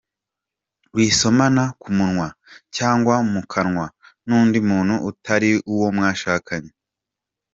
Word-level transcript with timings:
Wisomana 0.95 1.63
ku 1.81 1.89
munwa 1.97 2.27
cyangwa 2.75 3.15
mu 3.31 3.41
kanwa 3.51 3.85
n’undi 4.27 4.59
muntu 4.69 4.95
utari 5.09 5.51
uwo 5.73 5.87
mwashanye. 5.95 6.71